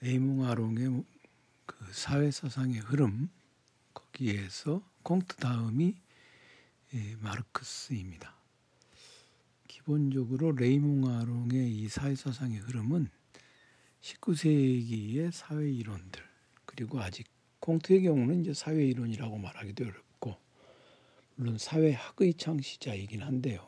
[0.00, 1.04] 레이몽 아롱의
[1.66, 3.28] 그 사회 사상의 흐름
[3.92, 5.96] 거기에서 콩트 다음이
[6.94, 8.34] 예, 마르크스입니다.
[9.66, 13.10] 기본적으로 레이몽 아롱의 이 사회 사상의 흐름은
[14.00, 16.22] 19세기의 사회 이론들
[16.64, 17.26] 그리고 아직
[17.58, 20.36] 콩트의 경우는 이제 사회 이론이라고 말하기도 어렵고
[21.34, 23.66] 물론 사회학의 창시자이긴 한데요.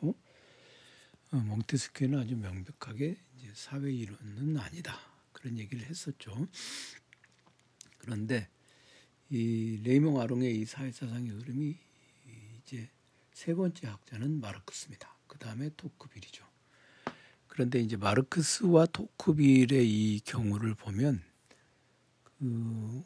[1.31, 3.17] 어, 몽테스큐는 아주 명백하게
[3.53, 5.10] 사회 이론은 아니다
[5.41, 6.47] 그런 얘기를 했었죠.
[7.97, 8.47] 그런데
[9.29, 11.77] 이 레이몽 아롱의 이 사회사상의 흐름이
[12.59, 12.89] 이제
[13.33, 15.17] 세 번째 학자는 마르크스입니다.
[15.25, 16.45] 그 다음에 토크빌이죠.
[17.47, 21.23] 그런데 이제 마르크스와 토크빌의 이 경우를 보면
[22.37, 23.03] 그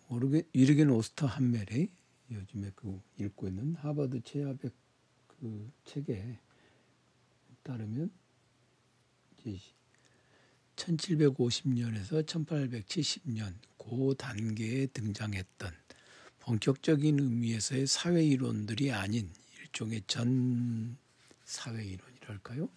[0.52, 1.90] 이르겐 오스터 한멜의
[2.32, 4.74] 요즘에 그 읽고 있는 하버드 최하백
[5.28, 6.38] 그 책에
[7.64, 8.12] 따르면
[9.38, 9.58] 이제
[10.86, 15.72] 1750년에서 1870년 고 단계에 등장했던
[16.40, 20.98] 본격적인 의미에서의 사회 이론들이 아닌 일종의 전
[21.44, 22.70] 사회 이론이랄까요?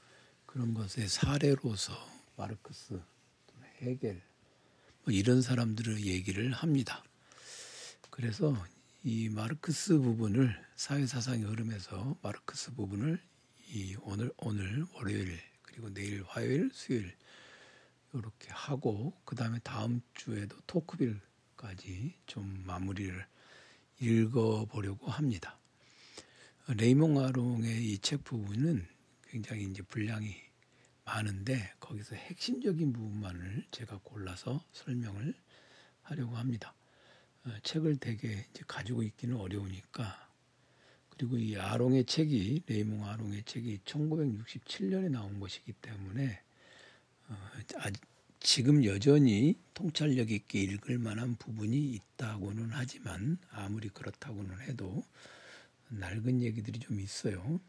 [0.46, 1.92] 그런 것의 사례로서
[2.36, 3.00] 마르크스,
[3.82, 4.22] 헤겔
[5.04, 7.04] 뭐 이런 사람들의 얘기를 합니다.
[8.10, 8.56] 그래서
[9.04, 13.20] 이 마르크스 부분을 사회 사상의 흐름에서 마르크스 부분을
[13.70, 17.14] 이 오늘 오늘 월요일 그리고 내일 화요일 수요일
[18.12, 23.26] 이렇게 하고 그 다음에 다음 주에도 토크빌까지 좀 마무리를
[24.00, 25.58] 읽어보려고 합니다.
[26.68, 28.86] 레이몽 아롱의 이 책 부분은
[29.28, 30.34] 굉장히 이제 분량이
[31.04, 35.34] 많은데 거기서 핵심적인 부분만을 제가 골라서 설명을
[36.02, 36.74] 하려고 합니다.
[37.44, 40.28] 어, 책을 되게 가지고 있기는 어려우니까
[41.10, 46.47] 그리고 이 아롱의 책이 레이몽 아롱의 책이 1967년에 나온 것이기 때문에 어,
[48.40, 55.04] 지금 여전히 통찰력 있게 읽을 만한 부분이 있다고는 하지만 아무리 그렇다고는 해도
[55.88, 57.60] 낡은 얘기들이 좀 있어요.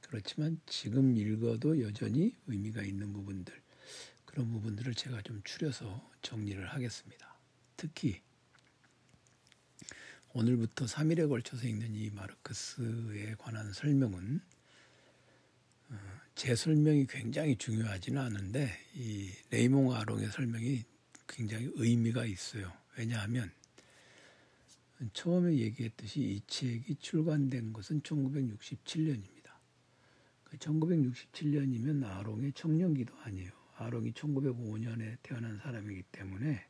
[0.00, 3.54] 그렇지만 지금 읽어도 여전히 의미가 있는 부분들
[4.24, 7.38] 그런 부분들을 제가 좀 추려서 정리를 하겠습니다.
[7.76, 8.20] 특히
[10.32, 14.40] 오늘부터 3일에 걸쳐서 읽는 이 마르크스에 관한 설명은
[15.90, 20.84] 어, 제 설명이 굉장히 중요하지는 않은데 이 레이몽 아롱의 설명이
[21.26, 22.70] 굉장히 의미가 있어요.
[22.98, 23.50] 왜냐하면
[25.14, 29.50] 처음에 얘기했듯이 이 책이 출간된 것은 1967년입니다.
[30.58, 33.50] 1967년이면 아롱의 청년기도 아니에요.
[33.76, 36.66] 아롱이 1905년에 태어난 사람이기 때문에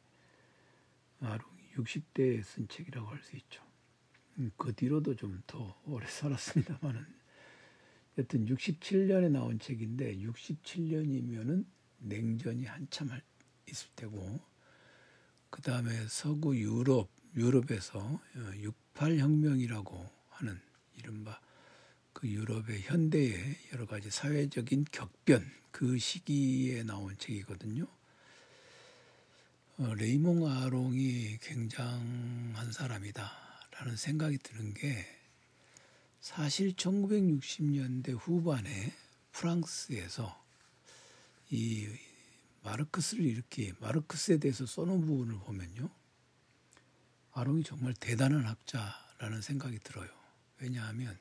[1.21, 3.63] 아롱이 60대에 쓴 책이라고 할 수 있죠.
[4.39, 7.05] 음, 그 뒤로도 좀 더 오래 살았습니다만은
[8.19, 11.65] 여튼 67년에 나온 책인데 67년이면은
[11.99, 13.11] 냉전이 한참
[13.69, 14.41] 있을 때고
[15.51, 18.21] 그 다음에 서구 유럽 유럽에서
[18.63, 20.59] 68 혁명이라고 어, 하는
[20.97, 21.39] 이른바
[22.13, 27.87] 그 유럽의 현대의 여러 가지 사회적인 격변 그 시기에 나온 책이거든요.
[29.79, 35.05] 어, 레이몽 아롱이 굉장한 사람이다라는 생각이 드는 게
[36.27, 38.93] 사실 1960년대 후반에
[39.31, 40.45] 프랑스에서
[41.51, 41.87] 이
[42.65, 45.89] 마르크스를 이렇게 마르크스에 대해서 써놓은 부분을 보면요.
[47.31, 50.11] 아롱이 정말 대단한 학자라는 생각이 들어요.
[50.59, 51.17] 왜냐하면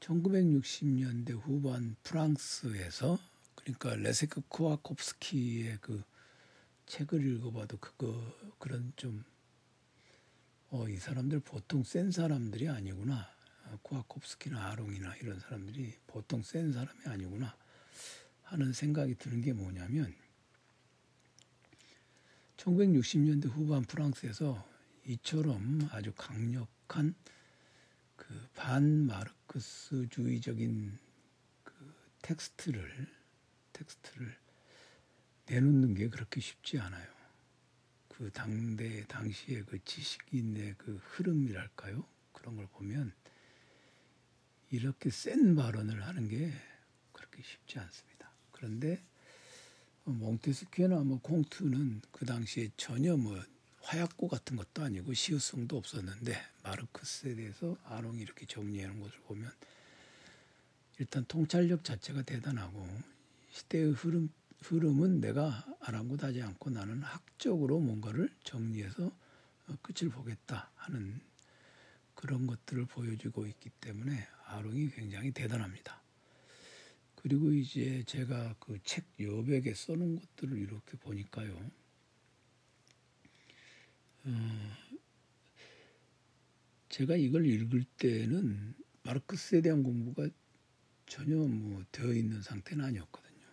[0.00, 3.18] 1960년대 후반 프랑스에서
[3.54, 6.04] 그러니까 레세크 코아콥스키의 그
[6.84, 9.24] 책을 읽어봐도 그거 그런 좀
[10.68, 13.33] 어, 이 사람들 보통 센 사람들이 아니구나.
[13.82, 17.54] 코아콥스키나 아롱이나 이런 사람들이 보통 센 사람이 아니구나
[18.42, 20.14] 하는 생각이 드는 게 뭐냐면
[22.56, 24.72] 1960년대 후반 프랑스에서
[25.06, 27.14] 이처럼 아주 강력한
[28.16, 30.98] 그 반마르크스주의적인
[31.62, 33.06] 그 텍스트를
[33.72, 34.34] 텍스트를
[35.46, 37.06] 내놓는 게 그렇게 쉽지 않아요.
[38.08, 42.06] 그 당대 당시의 그 지식인의 그 흐름이랄까요?
[42.32, 43.12] 그런 걸 보면
[44.74, 46.52] 이렇게 센 발언을 하는 게
[47.12, 48.30] 그렇게 쉽지 않습니다.
[48.50, 49.00] 그런데
[50.04, 53.40] 몽테스키외나 뭐 콩트는 그 당시에 전혀 뭐
[53.82, 59.50] 화약고 같은 것도 아니고 시의성도 없었는데 마르크스에 대해서 아롱이 이렇게 정리하는 것을 보면
[60.98, 62.88] 일단 통찰력 자체가 대단하고
[63.52, 64.28] 시대의 흐름
[64.62, 69.04] 흐름은 내가 아랑곳하지 않고 나는 학적으로 뭔가를 정리해서
[69.68, 71.20] 어, 끝을 보겠다 하는
[72.14, 76.02] 그런 것들을 보여주고 있기 때문에 아롱이 굉장히 대단합니다.
[77.16, 81.70] 그리고 이제 제가 그 책 여백에 써놓은 것들을 이렇게 보니까요.
[84.24, 84.30] 어,
[86.88, 90.28] 제가 이걸 읽을 때는 마르크스에 대한 공부가
[91.06, 93.46] 전혀 뭐 되어 있는 상태는 아니었거든요.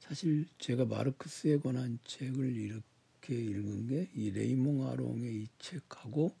[0.00, 6.34] 사실 제가 마르크스에 관한 책을 이렇게 읽은 게 이 레이몽 아롱의 이 책하고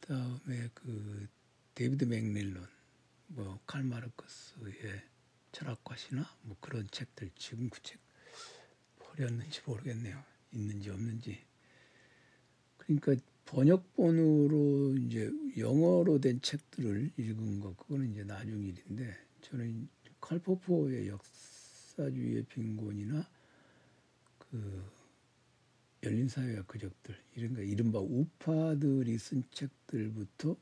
[0.00, 1.28] 그다음에 그
[1.74, 2.66] 데이비드 맥렐런
[3.28, 5.02] 뭐 칼 마르크스의
[5.52, 8.00] 철학과 신화 뭐 그런 책들 지금 그 책
[8.98, 10.22] 버렸는지 모르겠네요.
[10.52, 11.38] 있는지 없는지.
[12.78, 13.14] 그러니까
[13.46, 19.88] 번역본으로 이제 영어로 된 책들을 읽은 거 그거는 이제 나중 일인데 저는
[20.20, 23.28] 칼포포의 역사주의의 빈곤이나
[24.38, 24.84] 그
[26.02, 30.56] 열린 사회와 그적들 이런 거 이른바 우파들이 쓴 책들부터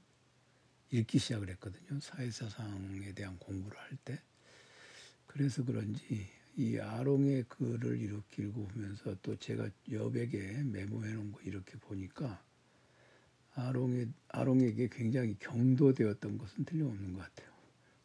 [0.90, 2.00] 읽기 시작을 했거든요.
[2.00, 4.20] 사회사상에 대한 공부를 할 때.
[5.26, 12.42] 그래서 그런지 이 아롱의 글을 이렇게 읽어보면서 또 제가 여백에 메모해 놓은 거 이렇게 보니까
[13.54, 17.52] 아롱의, 아롱에게 굉장히 경도되었던 것은 틀림없는 것 같아요.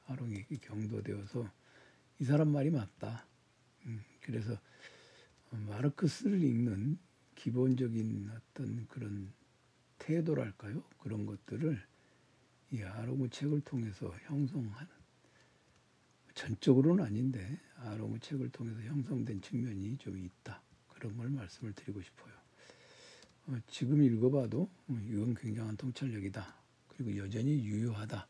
[0.07, 1.49] 아롱에게 경도되어서
[2.19, 3.25] 이 사람 말이 맞다.
[3.85, 4.59] 음, 그래서
[5.49, 6.97] 마르크스를 읽는
[7.35, 9.31] 기본적인 어떤 그런
[9.99, 10.83] 태도랄까요?
[10.99, 11.81] 그런 것들을
[12.73, 14.87] 이 아롱의 책을 통해서 형성한
[16.33, 20.59] 전적으로는 아닌데 아롱의 책을 통해서 형성된 측면이 좀 있다.
[20.89, 22.33] 그런 걸 말씀을 드리고 싶어요.
[23.45, 26.55] 어, 지금 읽어봐도 어, 이건 굉장한 통찰력이다.
[26.87, 28.27] 그리고 여전히 유효하다.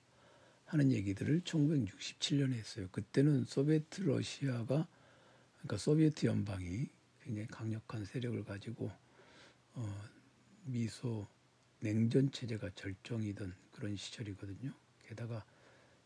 [0.66, 2.90] 하는 얘기들을 1967년에 했어요.
[2.92, 4.88] 그때는 소비에트 러시아가
[5.57, 6.90] 그러니까 소비에트 연방이
[7.22, 8.92] 굉장히 강력한 세력을 가지고
[9.75, 10.04] 어,
[10.66, 11.28] 미소
[11.80, 14.71] 냉전 체제가 절정이던 그런 시절이거든요.
[15.07, 15.43] 게다가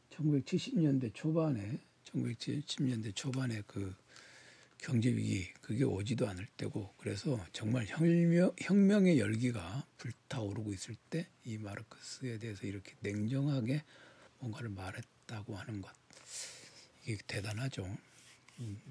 [0.09, 3.93] 1970년대 초반에 1970년대 초반에 그
[4.79, 11.57] 경제 위기 그게 오지도 않을 때고 그래서 정말 혁명, 혁명의 열기가 불타오르고 있을 때 이
[11.57, 13.81] 마르크스에 대해서 이렇게 냉정하게
[14.39, 15.89] 뭔가를 말했다고 하는 것
[17.05, 17.85] 이게 대단하죠.
[18.59, 18.81] 음,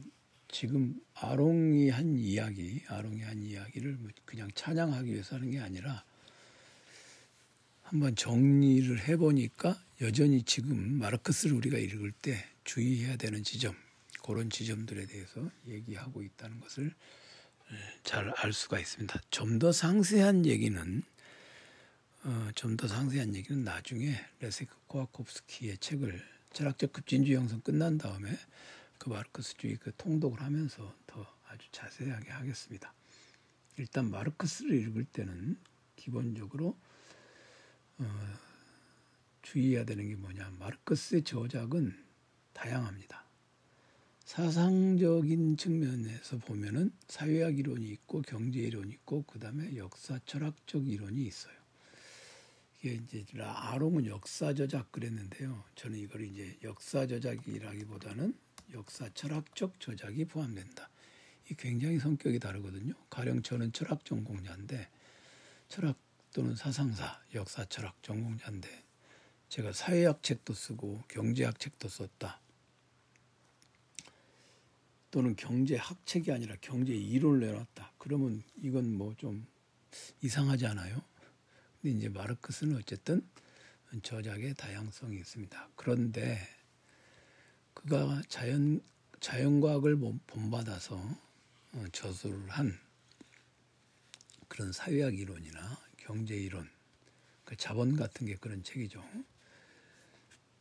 [0.49, 6.03] 지금 아롱이 한 이야기, 아롱이 한 이야기를 뭐 그냥 찬양하기 위해서 하는 게 아니라
[7.87, 13.75] 한번 정리를 해보니까 여전히 지금 마르크스를 우리가 읽을 때 주의해야 되는 지점,
[14.25, 16.93] 그런 지점들에 대해서 얘기하고 있다는 것을
[18.05, 19.21] 잘 알 수가 있습니다.
[19.31, 21.03] 좀 더 상세한 얘기는
[22.25, 26.23] 어, 좀 더 상세한 얘기는 나중에 레세크 코아콥스키의 책을
[26.53, 28.37] 철학적 급진주의 형성 끝난 다음에
[28.99, 32.93] 그 마르크스주의 그 통독을 하면서 더 아주 자세하게 하겠습니다.
[33.79, 35.57] 일단 마르크스를 읽을 때는
[35.97, 36.77] 기본적으로
[37.99, 38.05] 어,
[39.43, 40.51] 주의해야 되는 게 뭐냐.
[40.59, 41.97] 마르크스의 저작은
[42.53, 43.25] 다양합니다.
[44.25, 51.55] 사상적인 측면에서 보면은 사회학 이론이 있고 경제 이론이 있고 그 다음에 역사 철학적 이론이 있어요.
[52.81, 55.65] 이게 이제 아롱은 역사 저작 그랬는데요.
[55.77, 58.35] 저는 이걸 이제 역사 저작이라기보다는
[58.75, 60.91] 역사 철학적 저작이 포함된다.
[61.51, 62.95] 이 굉장히 성격이 다르거든요.
[63.09, 64.89] 가령 저는 철학 전공자인데
[65.69, 65.97] 철학
[66.37, 68.69] 또는 사상사, 역사 철학 전공자인데
[69.49, 72.43] 제가 사회학 책도 쓰고 경제학 책도 썼다.
[75.11, 77.95] 또는 경제학 책이 아니라 경제 이론을 내놨다.
[77.97, 79.47] 그러면 이건 뭐 좀
[80.21, 81.03] 이상하지 않아요?
[81.81, 83.27] 근데 이제 마르크스는 어쨌든
[84.03, 85.71] 저작의 다양성이 있습니다.
[85.75, 86.39] 그런데
[87.73, 88.83] 그가 자연
[89.21, 90.97] 자연과학을 본받아서
[91.73, 92.79] 어, 저술을 한
[94.49, 96.71] 그런 사회학 이론이나 경제 이론,
[97.45, 99.03] 그 자본 같은 게 그런 책이죠.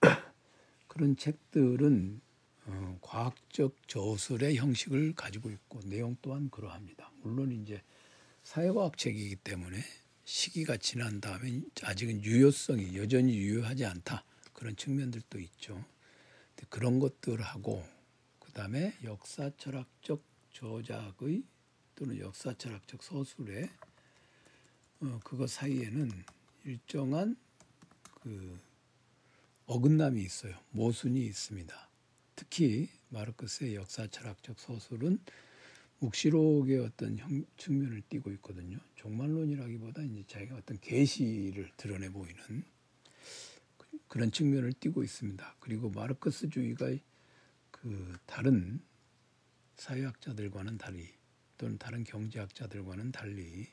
[0.88, 2.20] 그런 책들은
[2.66, 7.12] 어, 과학적 저술의 형식을 가지고 있고 내용 또한 그러합니다.
[7.22, 7.84] 물론 이제
[8.42, 9.78] 사회과학 책이기 때문에
[10.24, 15.86] 시기가 지난 다음에 아직은 유효성이 여전히 유효하지 않다 그런 측면들도 있죠.
[16.70, 17.86] 그런 것들하고
[18.40, 20.24] 그 다음에 역사 철학적
[20.54, 21.44] 저작의
[21.94, 23.70] 또는 역사 철학적 서술의
[25.02, 26.10] 어, 그거 사이에는
[26.64, 27.36] 일정한
[28.22, 28.60] 그
[29.66, 30.58] 어긋남이 있어요.
[30.72, 31.90] 모순이 있습니다.
[32.36, 35.20] 특히 마르크스의 역사 철학적 서술은
[36.00, 38.78] 묵시록의 어떤 형, 측면을 띠고 있거든요.
[38.96, 42.64] 종말론이라기보다 이제 자기가 어떤 계시를 드러내 보이는
[44.08, 45.56] 그런 측면을 띠고 있습니다.
[45.60, 46.96] 그리고 마르크스주의가
[47.72, 48.82] 그 다른
[49.76, 51.10] 사회학자들과는 달리
[51.58, 53.68] 또는 다른 경제학자들과는 달리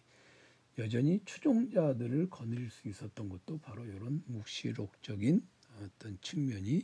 [0.78, 5.46] 여전히 추종자들을 거느릴 수 있었던 것도 바로 이런 묵시록적인
[5.80, 6.82] 어떤 측면이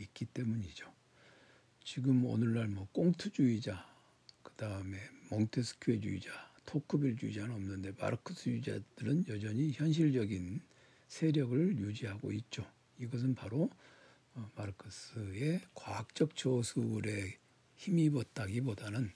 [0.00, 0.92] 있기 때문이죠.
[1.84, 3.86] 지금 오늘날 뭐 꽁트주의자,
[4.42, 4.98] 그 다음에
[5.30, 6.30] 몽테스큐주의자
[6.66, 10.60] 토크빌주의자는 없는데 마르크스주의자들은 여전히 현실적인
[11.08, 12.66] 세력을 유지하고 있죠.
[12.98, 13.70] 이것은 바로
[14.34, 17.38] 어, 마르크스의 과학적 저술에
[17.76, 19.12] 힘입었다기보다는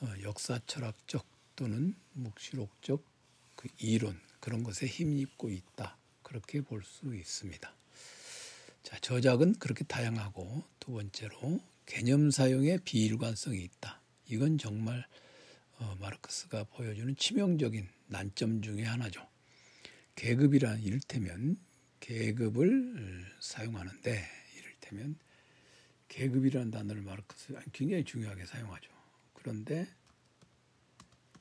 [0.00, 3.04] 어, 역사 철학적 또는 묵시록적
[3.56, 7.74] 그 이론 그런 것에 힘입고 있다 그렇게 볼 수 있습니다.
[8.82, 14.00] 자 저작은 그렇게 다양하고 두 번째로 개념 사용에 비일관성이 있다.
[14.26, 15.06] 이건 정말
[15.78, 19.26] 어, 마르크스가 보여주는 치명적인 난점 중의 하나죠.
[20.16, 21.56] 계급이란 이를테면
[22.00, 24.24] 계급을 사용하는데
[24.56, 25.16] 이를테면
[26.08, 28.90] 계급이라는 단어를 마르크스 굉장히 중요하게 사용하죠.
[29.32, 29.88] 그런데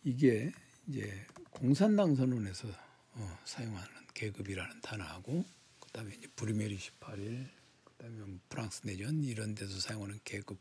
[0.03, 0.51] 이게
[0.87, 2.67] 이제 공산당 선언에서
[3.13, 5.45] 어, 사용하는 계급이라는 단어하고
[5.79, 7.47] 그다음에 이제 브리메리 18일
[7.85, 10.59] 그다음에 프랑스 내전 이런 데서 사용하는 계급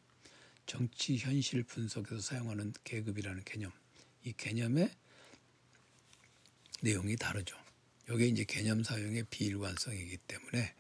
[0.67, 3.73] 정치 현실 분석에서 사용하는 계급이라는 개념
[4.25, 4.91] 이 개념의
[6.83, 7.57] 내용이 다르죠.
[8.11, 10.75] 이게 이제 개념 사용의 비일관성이기 때문에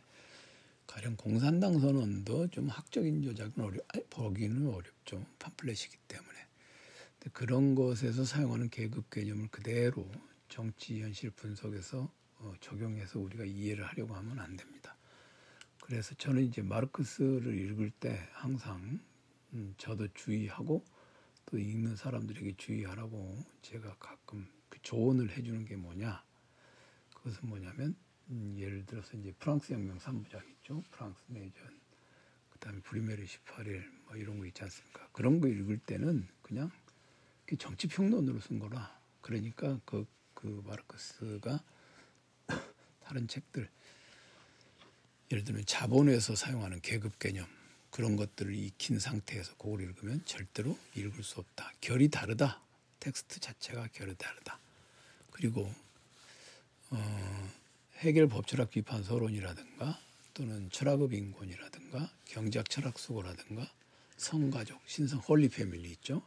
[0.87, 5.25] 가령 공산당 선언도 좀 학적인 조작은 어려 보기는 어렵죠.
[5.39, 6.52] 팜플렛이기 때문에.
[7.31, 10.11] 그런 것에서 사용하는 계급 개념을 그대로
[10.49, 14.97] 정치 현실 분석에서 어, 적용해서 우리가 이해를 하려고 하면 안 됩니다.
[15.81, 19.01] 그래서 저는 이제 마르크스를 읽을 때 항상
[19.53, 20.85] 음, 저도 주의하고
[21.47, 26.23] 또 읽는 사람들에게 주의하라고 제가 가끔 그 조언을 해주는 게 뭐냐
[27.15, 27.95] 그것은 뭐냐면
[28.31, 30.83] 음, 예를 들어서 이제 프랑스 혁명 3부작 있죠.
[30.91, 31.81] 프랑스 내전,
[32.51, 35.09] 그다음에 브리메르 18일 뭐 이런 거 있지 않습니까?
[35.13, 36.71] 그런 거 읽을 때는 그냥
[37.59, 38.99] 정치 평론으로 쓴 거라.
[39.21, 41.63] 그러니까 그, 그 마르크스가
[43.01, 43.69] 다른 책들
[45.31, 47.47] 예를 들면 자본에서 사용하는 계급 개념
[47.91, 51.73] 그런 것들을 익힌 상태에서 그걸 읽으면 절대로 읽을 수 없다.
[51.81, 52.61] 결이 다르다.
[53.01, 54.59] 텍스트 자체가 결이 다르다.
[55.31, 55.73] 그리고
[56.91, 57.51] 어,
[57.99, 59.99] 헤겔 법철학 비판 서론이라든가
[60.35, 63.71] 또는 철학의 빈곤이라든가 경제학 철학 수고라든가
[64.17, 66.23] 성가족, 신성 Holy Family 있죠.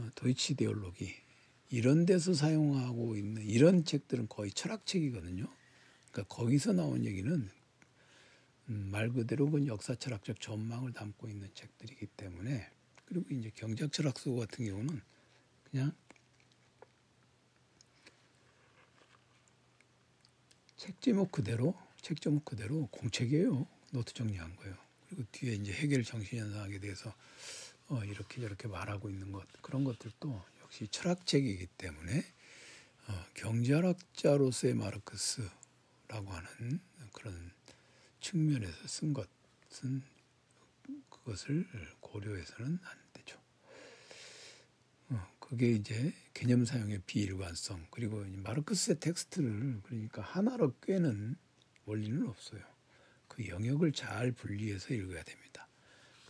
[0.00, 1.14] 어, 도이치 이데올로기
[1.68, 5.46] 이런 데서 사용하고 있는 이런 책들은 거의 철학책이거든요.
[6.10, 7.50] 그러니까 거기서 나온 얘기는
[8.68, 12.68] 음, 말 그대로 그 역사 철학적 전망을 담고 있는 책들이기 때문에
[13.04, 15.00] 그리고 이제 경제학 철학 수고 같은 경우는
[15.70, 15.92] 그냥
[20.76, 23.66] 책 제목 그대로 책 제목 그대로 공책이에요.
[23.92, 24.76] 노트 정리한 거예요.
[25.08, 27.14] 그리고 뒤에 이제 헤겔 정신현상학에 대해서
[27.90, 32.24] 어, 이렇게 저렇게 말하고 있는 것 그런 것들도 역시 철학책이기 때문에
[33.08, 36.80] 어, 경제학자로서의 마르크스라고 하는
[37.12, 37.50] 그런
[38.20, 40.04] 측면에서 쓴 것은
[41.08, 41.66] 그것을
[41.98, 43.40] 고려해서는 안 되죠.
[45.08, 51.36] 어, 그게 이제 개념 사용의 비일관성 그리고 마르크스의 텍스트를 그러니까 하나로 꿰는
[51.86, 52.62] 원리는 없어요.
[53.26, 55.49] 그 영역을 잘 분리해서 읽어야 됩니다.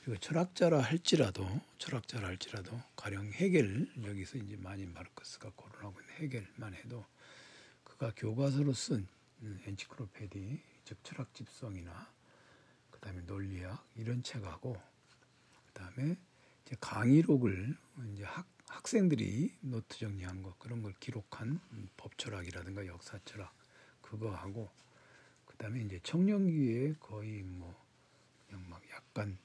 [0.04, 1.46] 그리고 철학자라 할지라도
[1.78, 7.04] 철학자라 할지라도 가령 헤겔 여기서 이제 많이 마르크스가 거론하고 있는 헤겔만 해도
[7.84, 9.06] 그가 교과서로 쓴
[9.66, 12.10] Enzyklopädie 즉 철학 집성이나
[12.90, 14.80] 그다음에 논리학 이런 책하고
[15.68, 16.16] 그다음에
[16.64, 17.76] 이제 강의록을
[18.12, 21.60] 이제 학 학생들이 노트 정리한 거 그런 걸 기록한
[21.96, 23.52] 법철학이라든가 역사철학
[24.00, 24.70] 그거 하고
[25.44, 27.74] 그다음에 이제 청년기에 거의 뭐
[28.46, 29.38] 그냥 막 약간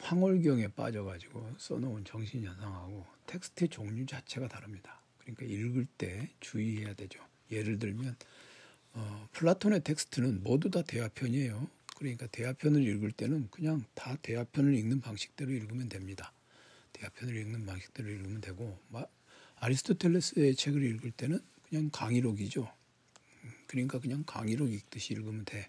[0.00, 5.00] 황홀경에 빠져가지고 써놓은 정신현상학하고 텍스트의 종류 자체가 다릅니다.
[5.18, 7.20] 그러니까 읽을 때 주의해야 되죠.
[7.50, 8.16] 예를 들면
[8.94, 11.68] 어, 플라톤의 텍스트는 모두 다 대화편이에요.
[11.96, 16.32] 그러니까 대화편을 읽을 때는 그냥 다 대화편을 읽는 방식대로 읽으면 됩니다.
[16.92, 18.78] 대화편을 읽는 방식대로 읽으면 되고
[19.56, 22.72] 아리스토텔레스의 책을 읽을 때는 그냥 강의록이죠.
[23.66, 25.68] 그러니까 그냥 강의록 읽듯이 읽으면 돼.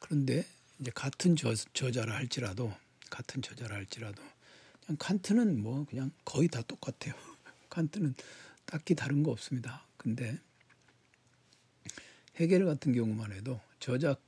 [0.00, 0.44] 그런데
[0.78, 2.72] 이제 같은 저, 저자라 할지라도
[3.12, 4.22] 같은 저자라 할지라도
[4.84, 7.14] 그냥 칸트는 뭐 그냥 거의 다 똑같아요.
[7.68, 8.14] 칸트는
[8.64, 9.86] 딱히 다른 거 없습니다.
[9.98, 10.40] 근데
[12.36, 14.20] 해겔 같은 경우만 해도 저작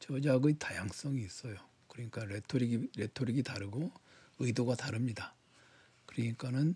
[0.00, 1.56] 저작의 다양성이 있어요.
[1.86, 3.92] 그러니까 레토릭이 레토릭이 다르고
[4.40, 5.34] 의도가 다릅니다.
[6.06, 6.74] 그러니까는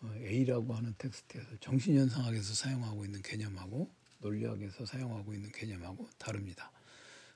[0.00, 6.72] 어, A라고 하는 텍스트에서 정신현상학에서 사용하고 있는 개념하고 논리학에서 사용하고 있는 개념하고 다릅니다.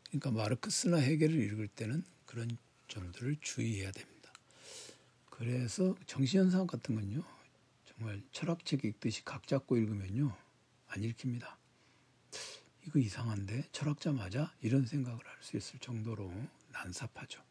[0.08, 2.56] 그러니까 마르크스나 해겔을 읽을 때는 그런
[2.90, 4.30] 점들을 주의해야 됩니다.
[5.30, 7.24] 그래서 정신현상 같은 건요,
[7.86, 10.36] 정말 철학책 읽듯이 각 잡고 읽으면요,
[10.88, 11.58] 안 읽힙니다.
[12.86, 14.54] 이거 이상한데 철학자 맞아?
[14.60, 16.32] 이런 생각을 할 수 있을 정도로
[16.72, 17.42] 난삽하죠.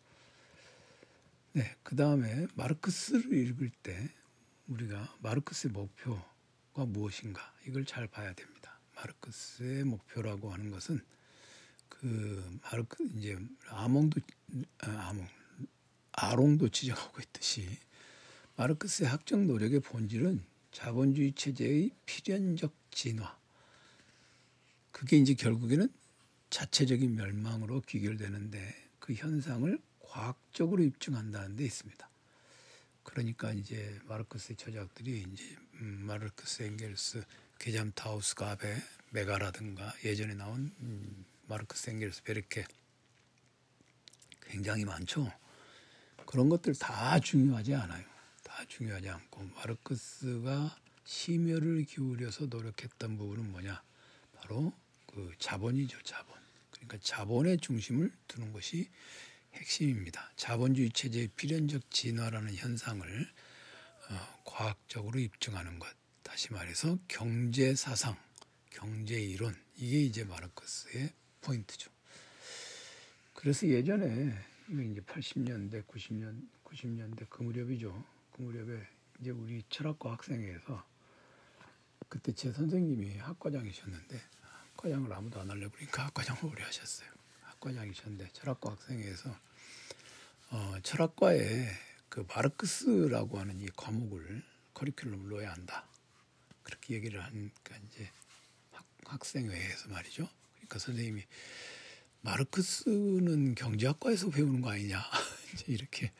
[1.54, 4.10] 네, 그 다음에 마르크스를 읽을 때
[4.68, 8.80] 우리가 마르크스의 목표가 무엇인가 이걸 잘 봐야 됩니다.
[8.96, 11.04] 마르크스의 목표라고 하는 것은
[12.00, 13.38] 그 마르크 이제
[13.68, 14.22] 아몽도
[14.80, 15.28] 아, 아몽
[16.14, 17.78] 아롱도 지적하고 있듯이
[18.56, 23.38] 마르크스의 학적 노력의 본질은 자본주의 체제의 필연적 진화.
[24.92, 25.92] 그게 이제 결국에는
[26.50, 32.10] 자체적인 멸망으로 귀결되는데 그 현상을 과학적으로 입증한다는 데 있습니다.
[33.04, 37.24] 그러니까 이제 마르크스의 저작들이 이제 음, 마르크스 엥겔스
[37.60, 38.76] Gesamtausgabe
[39.12, 42.64] MEGA라든가 예전에 나온 음, 마르크스 엥겔스 Werke
[44.42, 45.32] 굉장히 많죠.
[46.26, 48.06] 그런 것들 다 중요하지 않아요.
[48.44, 53.82] 다 중요하지 않고 마르크스가 심혈을 기울여서 노력했던 부분은 뭐냐?
[54.36, 54.74] 바로
[55.08, 56.38] 그 자본이죠, 자본.
[56.70, 58.88] 그러니까 자본의 중심을 두는 것이
[59.56, 60.32] 핵심입니다.
[60.36, 63.34] 자본주의 체제의 필연적 진화라는 현상을
[64.12, 65.88] 어, 과학적으로 입증하는 것.
[66.22, 68.16] 다시 말해서 경제 사상,
[68.70, 71.12] 경제 이론 이게 이제 마르크스의
[71.42, 71.92] 포인트죠.
[73.34, 74.34] 그래서 예전에
[74.70, 78.04] 이제 80년대, 90년, 90년대 그 무렵이죠.
[78.32, 78.88] 그 무렵에
[79.20, 80.86] 이제 우리 철학과 학생회에서
[82.08, 84.22] 그때 제 선생님이 학과장이셨는데
[84.74, 87.10] 학과장을 아무도 안 하려고 그러니까 학과장을 오래 하셨어요.
[87.44, 89.36] 학과장이셨는데 철학과 학생회에서
[90.52, 91.68] 어, 철학과에
[92.10, 94.44] 그 마르크스라고 하는 이 과목을
[94.74, 95.88] 커리큘럼을 넣어야 한다.
[96.64, 98.12] 그렇게 얘기를 하니까 이제
[98.72, 100.28] 학, 학생회에서 말이죠.
[100.60, 101.24] 그러니까 선생님이
[102.22, 105.02] 마르크스는 경제학과에서 배우는 거 아니냐
[105.54, 106.12] 이제 이렇게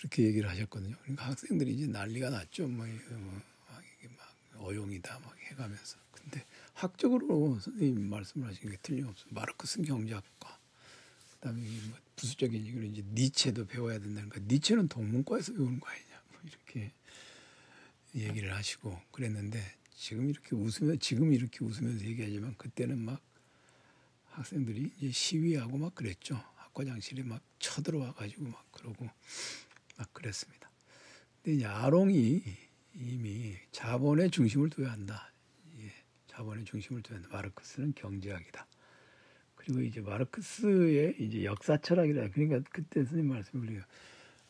[0.00, 0.96] 그렇게 얘기를 하셨거든요.
[1.02, 2.66] 그러니까 학생들이 이제 난리가 났죠.
[2.68, 3.40] 뭐, 뭐
[3.98, 4.34] 이게 막
[4.64, 5.98] 어용이다 막 해가면서.
[6.12, 9.26] 근데 학적으로 선생님 말씀을 하신 게 틀림없어요.
[9.30, 10.58] 마르크스는 경제학과.
[11.34, 14.40] 그다음에 뭐 부수적인 얘기로 이제 니체도 배워야 된다는 거.
[14.40, 16.22] 니체는 동문과에서 배우는 거 아니냐.
[16.30, 16.92] 뭐 이렇게
[18.14, 19.62] 얘기를 하시고 그랬는데
[20.00, 23.20] 지금 이렇게 웃으며 지금 이렇게 웃으면서 얘기하지만 그때는 막
[24.30, 26.42] 학생들이 이제 시위하고 막 그랬죠.
[26.56, 29.06] 학과장실에 막 쳐들어와 가지고 막 그러고
[29.98, 30.70] 막 그랬습니다.
[31.42, 32.42] 근데 이제 아롱이
[32.94, 35.30] 이미 자본의 중심을 둬야 한다.
[35.80, 35.92] 예,
[36.28, 37.28] 자본의 중심을 둬야 한다.
[37.30, 38.66] 마르크스는 경제학이다.
[39.54, 42.30] 그리고 이제 마르크스의 이제 역사 철학이다.
[42.30, 43.84] 그러니까 그때 선생님 말씀을 드려요.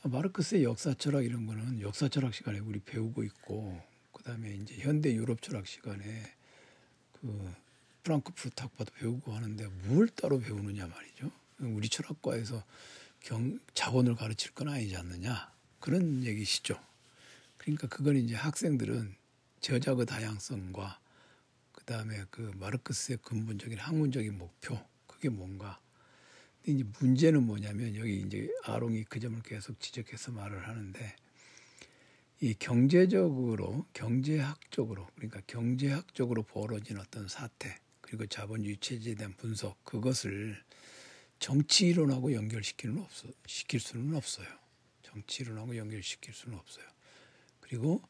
[0.02, 3.89] 아, 마르크스의 역사 철학 이런 거는 역사 철학 시간에 우리 배우고 있고
[4.20, 6.34] 그다음에 이제 현대 유럽 철학 시간에
[7.12, 7.54] 그
[8.02, 11.30] 프랑크푸르트 학파도 배우고 하는데 뭘 따로 배우느냐 말이죠.
[11.60, 12.62] 우리 철학과에서
[13.20, 16.78] 경, 자본을 가르칠 건 아니지 않느냐 그런 얘기시죠.
[17.56, 19.14] 그러니까 그건 이제 학생들은
[19.60, 21.00] 저작의 다양성과
[21.72, 25.80] 그 다음에 그 마르크스의 근본적인 학문적인 목표 그게 뭔가.
[26.62, 31.16] 근데 이제 문제는 뭐냐면 여기 이제 아롱이 그 점을 계속 지적해서 말을 하는데
[32.42, 40.56] 이 경제적으로 경제학적으로 그러니까 경제학적으로 벌어진 어떤 사태 그리고 자본주의 체제에 대한 분석 그것을
[41.38, 44.48] 정치 이론하고 연결시키는 없어 시킬 수는 없어요.
[45.02, 46.86] 정치 이론하고 연결시킬 수는 없어요.
[47.60, 48.00] 그리고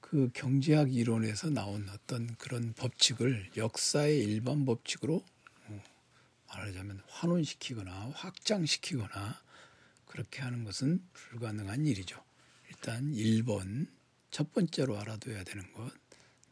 [0.00, 5.22] 그 경제학 이론에서 나온 어떤 그런 법칙을 역사의 일반 법칙으로
[5.66, 5.82] 어,
[6.48, 9.42] 말하자면 환원시키거나 확장시키거나
[10.06, 12.27] 그렇게 하는 것은 불가능한 일이죠.
[12.78, 13.88] 일단 1번
[14.30, 15.92] 첫 번째로 알아둬야 되는 것.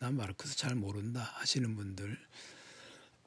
[0.00, 2.18] 난 마르크스 잘 모른다 하시는 분들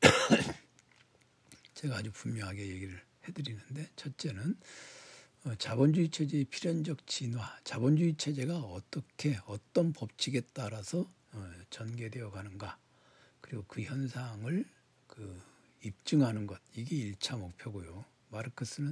[1.75, 4.55] 제가 아주 분명하게 얘기를 해드리는데 첫째는
[5.45, 12.77] 어, 자본주의 체제의 필연적 진화, 자본주의 체제가 어떻게 어떤 법칙에 따라서 어, 전개되어 가는가,
[13.39, 14.65] 그리고 그 현상을
[15.07, 15.41] 그
[15.85, 18.03] 입증하는 것 이게 일차 목표고요.
[18.29, 18.91] 마르크스는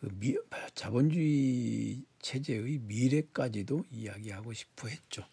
[0.00, 0.34] 그 미,
[0.74, 5.26] 자본주의 체제의 미래까지도 이야기하고 싶어 했죠.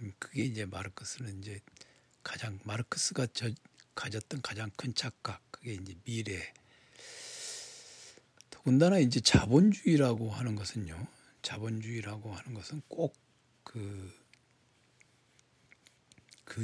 [0.00, 1.60] 음, 그게 이제 마르크스는 이제
[2.22, 3.50] 가장 마르크스가 저,
[3.96, 6.54] 가졌던 가장 큰 착각 그게 이제 미래.
[8.50, 11.08] 더군다나 이제 자본주의라고 하는 것은요.
[11.42, 14.14] 자본주의라고 하는 것은 꼭그그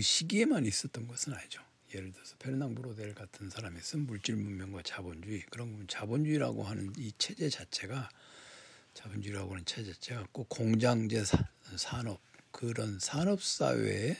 [0.00, 1.60] 시기에만 있었던 것은 아니죠.
[1.94, 7.12] 예를 들어서 페르낭 브로델 같은 사람이 쓴 물질 문명과 자본주의 그런 건 자본주의라고 하는 이
[7.18, 8.10] 체제 자체가
[8.94, 11.24] 자본주의라고 하는 체제 자체가 꼭 공장제
[11.76, 12.20] 산업
[12.50, 14.16] 그런 산업 사회에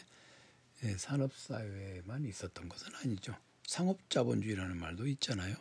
[0.85, 3.35] 예, 산업 사회에만 있었던 것은 아니죠.
[3.67, 5.57] 상업 자본주의라는 말도 있잖아요.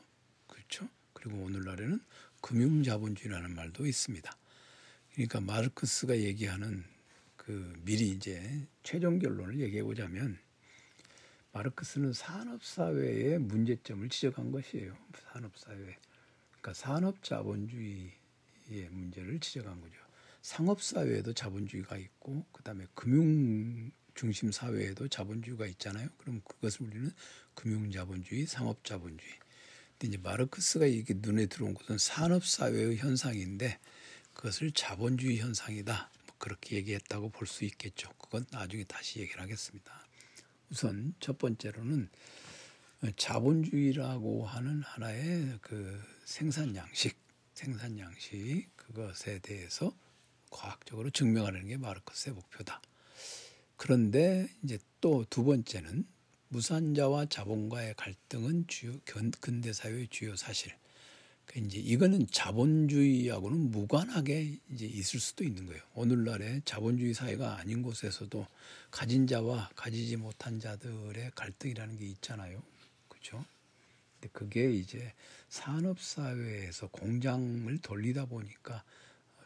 [0.46, 0.88] 그렇죠?
[1.14, 2.00] 그리고 오늘날에는
[2.42, 4.38] 금융 자본주의라는 말도 있습니다.
[5.14, 6.86] 그러니까 마르크스가 얘기하는
[7.36, 10.38] 그 미리 이제 최종 결론을 얘기해 보자면
[11.58, 14.96] 마르크스는 산업 사회의 문제점을 지적한 것이에요.
[15.32, 15.98] 산업 사회.
[16.52, 18.12] 그러니까 산업 자본주의의
[18.92, 19.96] 문제를 지적한 거죠.
[20.42, 26.10] 상업 사회에도 자본주의가 있고 그다음에 금융 중심 사회에도 자본주의가 있잖아요.
[26.18, 27.12] 그럼 그것을 우리는
[27.56, 29.32] 금융 자본주의, 상업 자본주의.
[29.94, 33.80] 근데 이제 마르크스가 이게 눈에 들어온 것은 산업 사회의 현상인데
[34.36, 36.12] 그것을 자본주의 현상이다.
[36.28, 38.12] 뭐 그렇게 얘기했다고 볼 수 있겠죠.
[38.20, 40.07] 그건 나중에 다시 얘기를 하겠습니다.
[40.70, 42.10] 우선 첫 번째로는
[43.16, 47.18] 자본주의라고 하는 하나의 그 생산 양식,
[47.54, 49.96] 생산 양식 그것에 대해서
[50.50, 52.82] 과학적으로 증명하는 게 마르크스의 목표다.
[53.76, 56.06] 그런데 이제 또 두 번째는
[56.50, 58.94] 무산자와 자본가의 갈등은 주요
[59.40, 60.74] 근대 사회의 주요 사실.
[61.48, 65.82] 그 이제 이거는 자본주의하고는 무관하게 이제 있을 수도 있는 거예요.
[65.96, 68.46] 오늘날에 자본주의 사회가 아닌 곳에서도
[68.92, 72.62] 가진 자와 가지지 못한 자들의 갈등이라는 게 있잖아요.
[73.08, 73.44] 그렇죠?
[74.34, 75.14] 그게 이제
[75.48, 78.84] 산업 사회에서 공장을 돌리다 보니까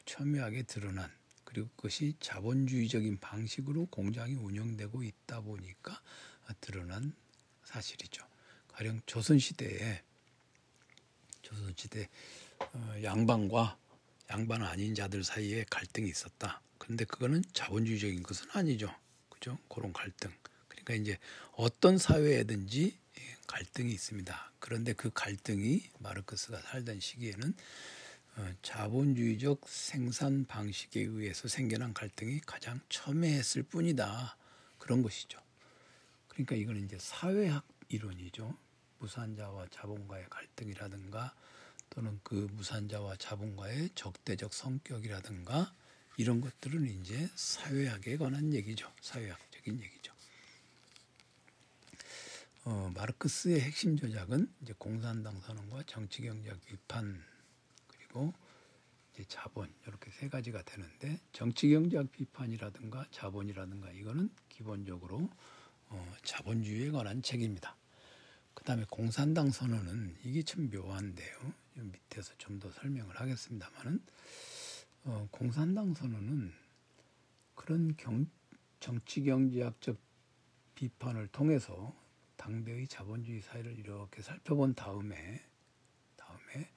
[0.05, 1.09] 첨예하게 드러난
[1.43, 6.01] 그리고 그것이 자본주의적인 방식으로 공장이 운영되고 있다 보니까
[6.61, 7.13] 드러난
[7.63, 8.25] 사실이죠.
[8.69, 10.01] 가령 조선 시대에
[11.81, 12.07] 시대
[12.59, 13.77] 어, 양반과
[14.29, 16.61] 양반 아닌 자들 사이에 갈등이 있었다.
[16.77, 18.93] 그런데 그거는 자본주의적인 것은 아니죠.
[19.29, 19.57] 그죠?
[19.67, 20.31] 그런 갈등.
[20.67, 21.17] 그러니까 이제
[21.53, 22.97] 어떤 사회에든지
[23.47, 24.51] 갈등이 있습니다.
[24.59, 27.53] 그런데 그 갈등이 마르크스가 살던 시기에는
[28.37, 34.37] 어, 자본주의적 생산 방식에 의해서 생겨난 갈등이 가장 첨예했을 뿐이다.
[34.77, 35.41] 그런 것이죠.
[36.27, 38.55] 그러니까 이거는 이제 사회학 이론이죠.
[38.99, 41.33] 무산자와 자본가의 갈등이라든가
[41.91, 45.73] 또는 그 무산자와 자본가의 적대적 성격이라든가
[46.17, 48.91] 이런 것들은 이제 사회학에 관한 얘기죠.
[49.01, 50.13] 사회학적인 얘기죠.
[52.63, 57.23] 어, 마르크스의 핵심 조작은 이제 공산당 선언과 정치경제학 비판
[57.87, 58.33] 그리고
[59.13, 65.29] 이제 자본 이렇게 세 가지가 되는데 정치경제학 비판이라든가 자본이라든가 이거는 기본적으로
[65.87, 67.75] 어, 자본주의에 관한 책입니다.
[68.71, 71.53] 그 다음에 공산당 선언은 이게 참 묘한데요.
[71.73, 74.01] 밑에서 좀 더 설명을 하겠습니다만은
[75.03, 76.53] 어, 공산당 선언은
[77.53, 78.25] 그런 경,
[78.79, 79.97] 정치 경제학적
[80.75, 81.93] 비판을 통해서
[82.37, 85.43] 당대의 자본주의 사회를 이렇게 살펴본 다음에
[86.15, 86.71] 다음에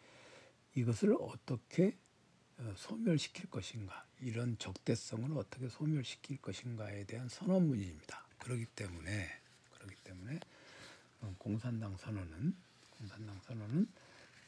[0.75, 1.97] 이것을 어떻게
[2.59, 8.27] 어, 소멸시킬 것인가 이런 적대성을 어떻게 소멸시킬 것인가에 대한 선언문입니다.
[8.39, 9.29] 그렇기 때문에
[9.71, 10.54] 그렇기 때문에 어,
[11.39, 12.55] 공산당 선언은
[12.99, 13.87] 공산당 선언은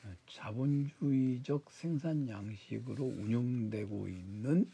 [0.04, 4.70] 어, 자본주의적 생산 양식으로 운영되고 있는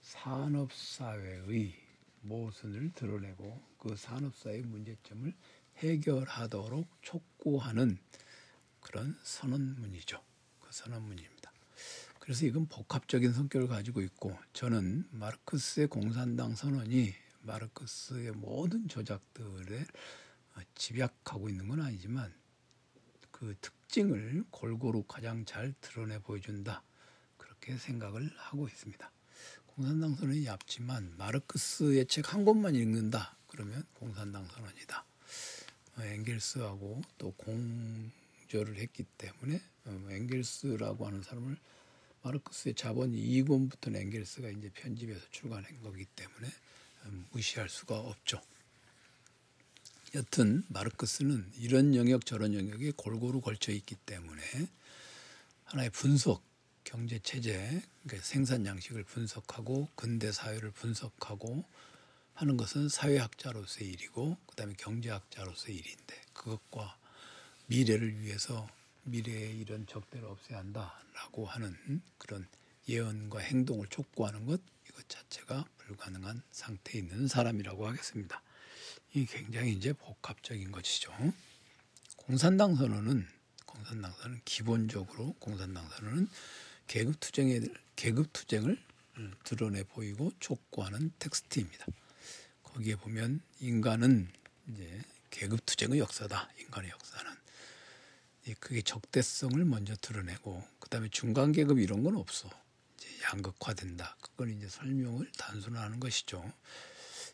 [0.00, 1.74] 산업 사회의
[2.22, 5.32] 모순을 드러내고 그 산업 사회의 문제점을
[5.78, 7.98] 해결하도록 촉구하는
[8.80, 10.22] 그런 선언문이죠.
[10.60, 11.52] 그 선언문입니다.
[12.20, 19.84] 그래서 이건 복합적인 성격을 가지고 있고 저는 마르크스의 공산당 선언이 마르크스의 모든 조작들에
[20.74, 22.32] 집약하고 있는 건 아니지만
[23.30, 26.82] 그 특징을 골고루 가장 잘 드러내 보여준다.
[27.36, 29.10] 그렇게 생각을 하고 있습니다.
[29.66, 33.36] 공산당 선언이 얇지만 마르크스의 책 한 권만 읽는다.
[33.48, 35.04] 그러면 공산당 선언이다.
[35.96, 41.56] 어, 엥겔스하고 또 공조를 했기 때문에 어, 엥겔스라고 하는 사람을
[42.22, 46.48] 마르크스의 자본 2권부터는 엥겔스가 이제 편집해서 출간한 거기 때문에
[47.06, 48.40] 음, 무시할 수가 없죠.
[50.14, 54.42] 여튼 마르크스는 이런 영역 저런 영역에 골고루 걸쳐 있기 때문에
[55.64, 56.40] 하나의 분석,
[56.84, 61.64] 경제 체제, 그러니까 생산 양식을 분석하고 근대 사회를 분석하고
[62.34, 66.96] 하는 것은 사회학자로서의 일이고 그다음에 경제학자로서의 일인데 그것과
[67.66, 68.68] 미래를 위해서
[69.02, 72.46] 미래의 이런 적대를 없애야 한다라고 하는 그런
[72.88, 78.40] 예언과 행동을 촉구하는 것 이것 자체가 불가능한 상태에 있는 사람이라고 하겠습니다.
[79.12, 81.12] 이 굉장히 이제 복합적인 것이죠.
[82.16, 83.26] 공산당 선언은
[83.66, 86.28] 공산당 선언은 기본적으로 공산당 선언은
[86.86, 87.60] 계급 투쟁에
[87.96, 88.82] 계급 투쟁을
[89.44, 91.86] 드러내 보이고 촉구하는 텍스트입니다.
[92.62, 94.28] 거기에 보면 인간은
[94.68, 96.48] 이제 계급 투쟁의 역사다.
[96.60, 97.32] 인간의 역사는
[98.60, 102.50] 그게 적대성을 먼저 드러내고 그다음에 중간 계급 이런 건 없어.
[102.96, 104.16] 이제 양극화된다.
[104.20, 106.52] 그건 이제 설명을 단순화하는 것이죠.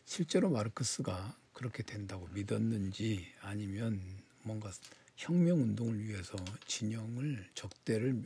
[0.05, 4.01] 실제로 마르크스가 그렇게 된다고 믿었는지 아니면
[4.41, 4.71] 뭔가
[5.15, 8.23] 혁명 운동을 위해서 진영을 적대를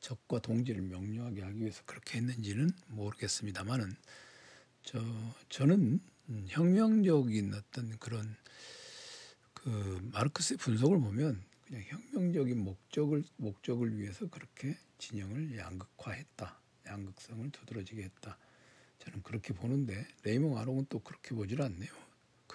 [0.00, 3.94] 적과 동지를 명료하게 하기 위해서 그렇게 했는지는 모르겠습니다만은
[4.82, 5.00] 저
[5.48, 6.00] 저는
[6.48, 8.36] 혁명적인 어떤 그런
[9.54, 16.60] 그 마르크스의 분석을 보면 그냥 혁명적인 목적을 목적을 위해서 그렇게 진영을 양극화했다.
[16.86, 18.36] 양극성을 두드러지게 했다.
[18.98, 22.11] 저는 그렇게 보는데 레이몽 아롱은 또 그렇게 보질 않네요.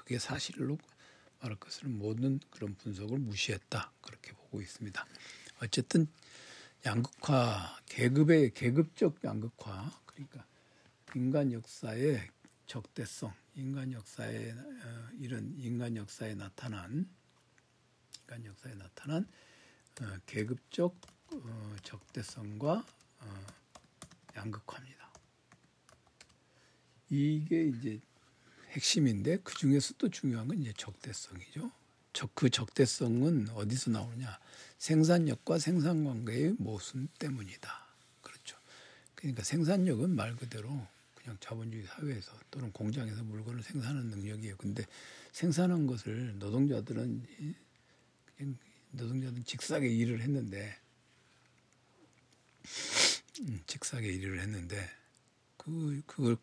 [0.08, 0.78] 그게 사실로
[1.41, 3.91] 말할 것을 모든 그런 분석을 무시했다.
[4.00, 5.06] 그렇게 보고 있습니다.
[5.62, 6.08] 어쨌든
[6.86, 10.46] 양극화 계급의 계급적 양극화 그러니까
[11.13, 12.26] 인간 역사의
[12.67, 17.10] 적대성, 인간 역사에 어, 이런 인간 역사에 나타난
[18.22, 19.28] 인간 역사에 나타난
[20.02, 20.96] 어, 계급적
[21.34, 22.86] 어, 적대성과
[23.20, 23.46] 어,
[24.38, 25.12] 양극화입니다.
[27.10, 28.00] 이게 이제
[28.78, 31.72] 핵심인데 그 중에서 또 중요한 건 이제 적대성이죠.
[32.13, 34.40] 적, 그 적대성은 어디서 나오냐?
[34.78, 37.70] 생산력과 생산 관계의 모순 때문이다.
[38.22, 38.58] 그렇죠.
[39.16, 40.70] 그러니까 생산력은 말 그대로
[41.16, 44.56] 그냥 자본주의 사회에서 또는 공장에서 물건을 생산하는 능력이에요.
[44.58, 44.86] 근데
[45.32, 47.26] 생산한 것을 노동자들은
[48.92, 50.78] 노동자들은 직사게 일을 했는데
[53.42, 54.90] 음, 직사게 일을 했는데
[55.58, 56.38] 그 그걸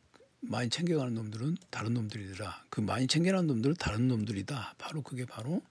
[0.48, 2.66] 많이 챙겨가는 놈들은 다른 놈들이더라.
[2.70, 4.74] 그 많이 챙겨가는 놈들은 다른 놈들이다.
[4.78, 5.62] 바로 그게 바로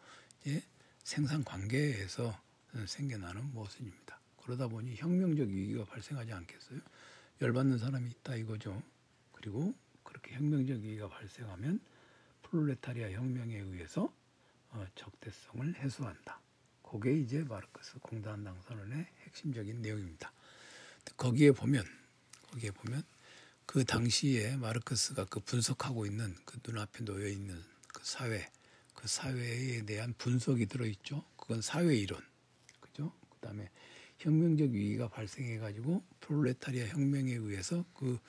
[0.48, 0.64] 예,
[1.04, 2.38] 생산 관계에서
[2.86, 4.20] 생겨나는 모순입니다.
[4.44, 6.80] 그러다 보니 혁명적 위기가 발생하지 않겠어요?
[7.42, 8.82] 열받는 사람이 있다 이거죠.
[9.32, 11.80] 그리고 그렇게 혁명적 위기가 발생하면
[12.44, 14.14] 프롤레타리아 혁명에 의해서
[14.70, 16.40] 어, 적대성을 해소한다.
[16.82, 20.32] 그게 이제 마르크스 공산당 선언의 핵심적인 내용입니다.
[21.18, 21.86] 거기에 보면
[22.52, 23.04] 거기에 보면
[23.66, 28.50] 그 당시에 마르크스가 그 분석하고 있는 그 눈앞에 놓여 있는 그 사회,
[28.94, 31.24] 그 사회에 대한 분석이 들어 있죠.
[31.38, 32.22] 그건 사회 이론,
[32.80, 33.14] 그죠?
[33.30, 33.70] 그다음에
[34.18, 38.20] 혁명적 위기가 발생해 가지고 프롤레타리아 혁명에 의해서 그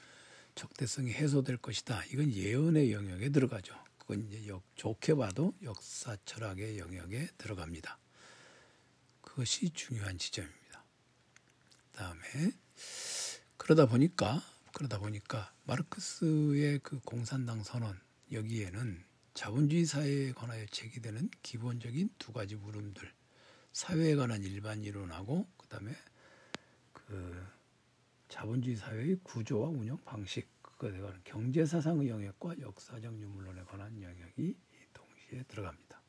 [0.54, 2.04] 적대성이 해소될 것이다.
[2.06, 3.74] 이건 예언의 영역에 들어가죠.
[3.98, 7.98] 그건 이제 역, 좋게 봐도 역사 철학의 영역에 들어갑니다.
[9.20, 10.84] 그것이 중요한 지점입니다.
[11.92, 12.22] 그다음에
[13.56, 14.42] 그러다 보니까
[14.74, 17.96] 그러다 보니까 마르크스의 그 공산당 선언
[18.32, 23.12] 여기에는 자본주의 사회에 관하여 제기되는 기본적인 두 가지 물음들
[23.72, 25.92] 사회에 관한 일반 이론하고 그다음에
[26.92, 27.46] 그
[28.28, 34.56] 자본주의 사회의 구조와 운영 방식 그것에 관한 경제 사상의 영역과 역사적 유물론에 관한 영역이
[34.92, 36.02] 동시에 들어갑니다.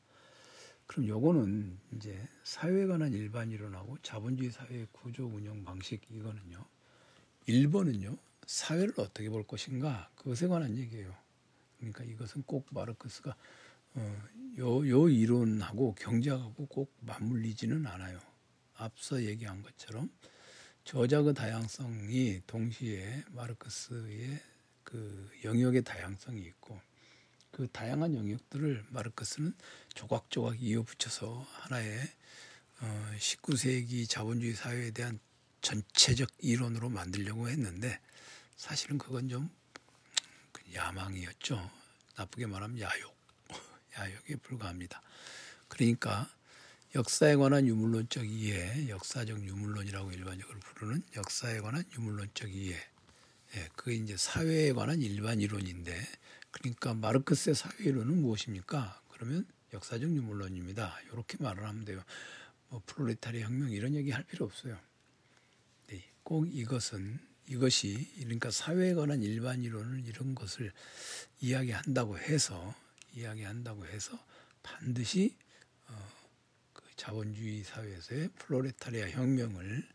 [0.88, 6.64] 그럼 요거는 이제 사회에 관한 일반 이론하고 자본주의 사회의 구조 운영 방식 이거는요.
[7.46, 8.18] 1번은요.
[8.46, 11.14] 사회를 어떻게 볼 것인가 그것에 관한 얘기예요.
[11.78, 13.36] 그러니까 이것은 꼭 마르크스가
[13.94, 14.22] 어,
[14.58, 18.20] 요, 요 이론하고 경제하고 꼭 맞물리지는 않아요.
[18.74, 20.10] 앞서 얘기한 것처럼
[20.84, 24.40] 저작의 다양성이 동시에 마르크스의
[24.84, 26.80] 그 영역의 다양성이 있고
[27.50, 29.54] 그 다양한 영역들을 마르크스는
[29.94, 32.00] 조각조각 이어붙여서 하나의
[32.80, 35.18] 어, 19세기 자본주의 사회에 대한
[35.62, 37.98] 전체적 이론으로 만들려고 했는데
[38.56, 39.50] 사실은 그건 좀
[40.72, 41.70] 야망이었죠.
[42.16, 43.16] 나쁘게 말하면 야욕,
[43.98, 45.02] 야욕에 불과합니다.
[45.68, 46.28] 그러니까
[46.94, 52.76] 역사에 관한 유물론적 이해, 역사적 유물론이라고 일반적으로 부르는 역사에 관한 유물론적 이해,
[53.54, 55.94] 예, 그게 이제 사회에 관한 일반 이론인데,
[56.50, 59.02] 그러니까 마르크스의 사회 이론은 무엇입니까?
[59.10, 61.00] 그러면 역사적 유물론입니다.
[61.12, 62.02] 이렇게 말을 하면 돼요.
[62.70, 64.78] 뭐 프로레타리 혁명 이런 얘기 할 필요 없어요.
[65.88, 70.72] 네, 꼭 이것은 이것이 그러니까 사회에 관한 일반 이론을 이런 것을
[71.40, 72.74] 이야기한다고 해서
[73.14, 74.18] 이야기한다고 해서
[74.62, 75.36] 반드시
[75.88, 76.12] 어,
[76.72, 79.86] 그 자본주의 사회에서의 플로레타리아 혁명을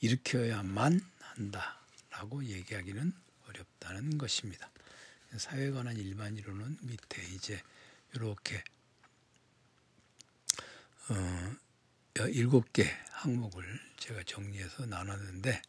[0.00, 3.12] 일으켜야만 한다라고 얘기하기는
[3.48, 4.70] 어렵다는 것입니다.
[5.36, 7.60] 사회에 관한 일반 이론은 밑에 이제
[8.14, 8.62] 이렇게
[11.08, 11.56] 어,
[12.28, 13.64] 일곱 개 항목을
[13.96, 15.62] 제가 정리해서 나눴는데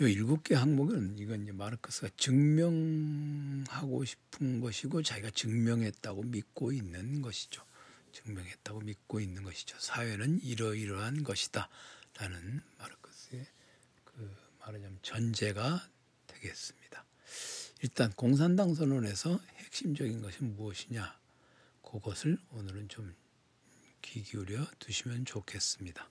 [0.00, 7.64] 이 일곱 개 항목은 이건 이제 마르크스가 증명하고 싶은 것이고 자기가 증명했다고 믿고 있는 것이죠.
[8.12, 9.76] 증명했다고 믿고 있는 것이죠.
[9.78, 13.46] 사회는 이러이러한 것이다라는 마르크스의
[14.04, 15.88] 그 말하자면 전제가
[16.28, 17.04] 되겠습니다.
[17.82, 21.18] 일단 공산당 선언에서 핵심적인 것이 무엇이냐?
[21.82, 23.28] 그것을 오늘은 좀
[24.08, 26.08] 귀 기울여 두시면 좋겠습니다.